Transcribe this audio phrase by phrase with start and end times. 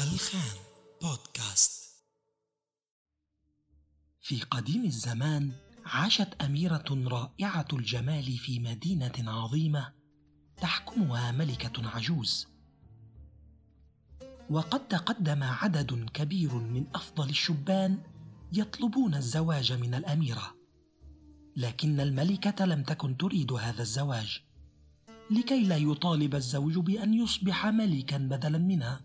[0.00, 0.58] الخان
[1.02, 1.84] بودكاست.
[4.20, 5.52] في قديم الزمان
[5.86, 9.92] عاشت أميرة رائعة الجمال في مدينة عظيمة
[10.56, 12.46] تحكمها ملكة عجوز.
[14.50, 17.98] وقد تقدم عدد كبير من أفضل الشبان
[18.52, 20.54] يطلبون الزواج من الأميرة.
[21.56, 24.40] لكن الملكة لم تكن تريد هذا الزواج
[25.30, 29.00] لكي لا يطالب الزوج بأن يصبح ملكا بدلا منها.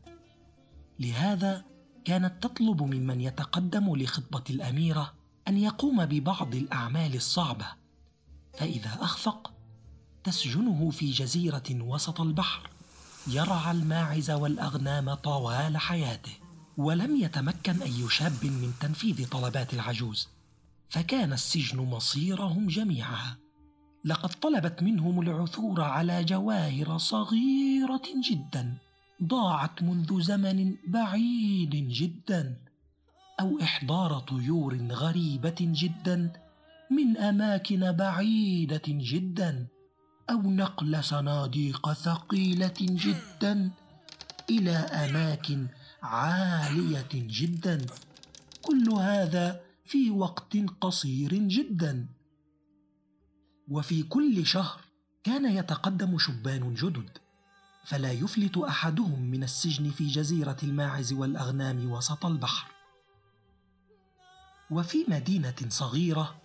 [0.99, 1.65] لهذا
[2.05, 5.13] كانت تطلب ممن يتقدم لخطبة الأميرة
[5.47, 7.65] أن يقوم ببعض الأعمال الصعبة
[8.53, 9.51] فإذا أخفق
[10.23, 12.69] تسجنه في جزيرة وسط البحر
[13.27, 16.31] يرعى الماعز والأغنام طوال حياته
[16.77, 20.27] ولم يتمكن أي شاب من تنفيذ طلبات العجوز
[20.89, 23.35] فكان السجن مصيرهم جميعا.
[24.05, 28.77] لقد طلبت منهم العثور على جواهر صغيرة جدا.
[29.23, 32.57] ضاعت منذ زمن بعيد جدا
[33.39, 36.33] أو إحضار طيور غريبة جدا
[36.91, 39.67] من أماكن بعيدة جدا
[40.29, 43.71] أو نقل صناديق ثقيلة جدا
[44.49, 45.67] إلى أماكن
[46.03, 47.85] عالية جدا.
[48.61, 52.07] كل هذا في وقت قصير جدا.
[53.67, 54.81] وفي كل شهر
[55.23, 57.17] كان يتقدم شبان جدد.
[57.89, 62.71] فلا يفلت أحدهم من السجن في جزيرة الماعز والأغنام وسط البحر.
[64.71, 66.35] وفي مدينة صغيرة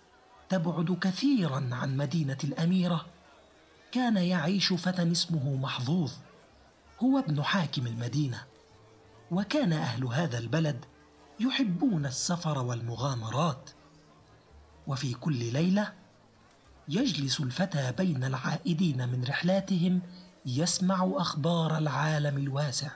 [0.49, 3.05] تبعد كثيرا عن مدينة الأميرة
[3.91, 6.11] كان يعيش فتى اسمه محظوظ
[7.03, 8.43] هو ابن حاكم المدينة.
[9.31, 10.85] وكان أهل هذا البلد
[11.39, 13.69] يحبون السفر والمغامرات.
[14.87, 15.93] وفي كل ليلة
[16.89, 20.01] يجلس الفتى بين العائدين من رحلاتهم
[20.45, 22.91] يسمع أخبار العالم الواسع.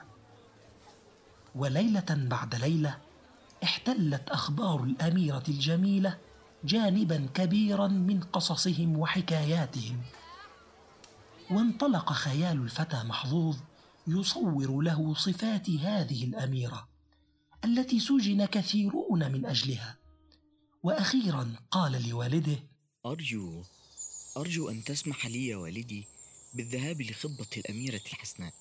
[1.54, 2.98] وليلة بعد ليلة
[3.64, 6.18] احتلت أخبار الأميرة الجميلة
[6.64, 10.02] جانبا كبيرا من قصصهم وحكاياتهم.
[11.50, 13.56] وانطلق خيال الفتى محظوظ
[14.06, 16.88] يصور له صفات هذه الأميرة
[17.64, 19.96] التي سجن كثيرون من أجلها.
[20.82, 22.58] وأخيرا قال لوالده
[23.06, 23.62] أرجو
[24.36, 26.06] أرجو أن تسمح لي يا والدي
[26.54, 28.52] بالذهاب لخطبة الأميرة الحسناء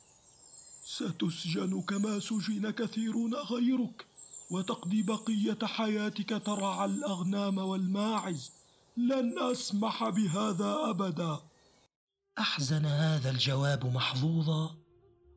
[0.86, 4.06] ستسجن كما سجن كثيرون غيرك
[4.50, 8.52] وتقضي بقية حياتك ترعى الأغنام والماعز.
[8.98, 11.40] لن أسمح بهذا أبدا.
[12.40, 14.76] أحزن هذا الجواب محظوظا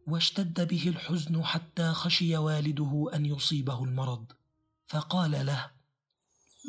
[0.07, 4.33] واشتد به الحزن حتى خشي والده أن يصيبه المرض.
[4.89, 5.71] فقال له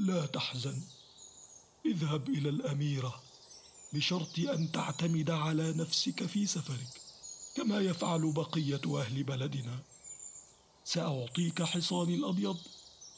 [0.05, 0.81] لا تحزن
[1.85, 3.23] اذهب إلى الأميرة.
[3.93, 7.01] بشرط أن تعتمد على نفسك في سفرك
[7.55, 9.79] كما يفعل بقية أهل بلدنا.
[10.83, 12.57] سأعطيك حصاني الأبيض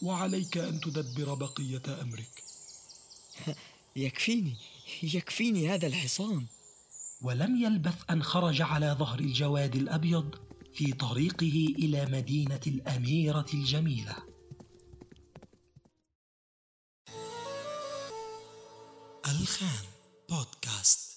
[0.02, 2.44] وعليك أن تدبر بقية أمرك.
[3.96, 4.56] يكفيني
[5.03, 6.46] يكفيني هذا الحصان.
[7.22, 10.36] ولم يلبث أن خرج على ظهر الجواد الأبيض
[10.74, 14.16] في طريقه إلى مدينة الأميرة الجميلة.
[19.25, 19.94] الخان.
[20.30, 21.14] بودكاست.